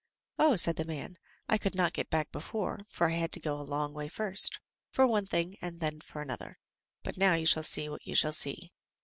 "Oh!" 0.39 0.55
said 0.55 0.77
the 0.77 0.83
man, 0.83 1.19
"I 1.47 1.59
could 1.59 1.75
not 1.75 1.93
get 1.93 2.09
back 2.09 2.31
before, 2.31 2.79
for 2.89 3.11
I 3.11 3.13
had 3.13 3.31
to 3.33 3.39
go 3.39 3.61
a 3.61 3.61
long 3.61 3.93
way 3.93 4.07
first 4.07 4.59
for 4.91 5.05
one 5.05 5.27
thing 5.27 5.57
and 5.61 5.79
then 5.79 6.01
for 6.01 6.23
another; 6.23 6.57
but 7.03 7.17
now 7.19 7.35
you 7.35 7.45
shall 7.45 7.61
see 7.61 7.87
what 7.87 8.03
you 8.07 8.15
shall 8.15 8.31
see." 8.33 8.71